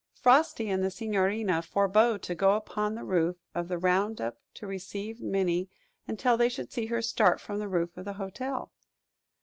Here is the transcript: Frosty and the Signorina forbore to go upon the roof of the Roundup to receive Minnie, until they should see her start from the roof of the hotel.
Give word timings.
Frosty 0.15 0.67
and 0.67 0.83
the 0.83 0.89
Signorina 0.89 1.61
forbore 1.61 2.17
to 2.23 2.33
go 2.33 2.55
upon 2.55 2.95
the 2.95 3.03
roof 3.03 3.35
of 3.53 3.67
the 3.67 3.77
Roundup 3.77 4.39
to 4.55 4.65
receive 4.65 5.21
Minnie, 5.21 5.69
until 6.07 6.37
they 6.37 6.49
should 6.49 6.73
see 6.73 6.87
her 6.87 7.03
start 7.03 7.39
from 7.39 7.59
the 7.59 7.67
roof 7.69 7.95
of 7.95 8.05
the 8.05 8.13
hotel. 8.13 8.71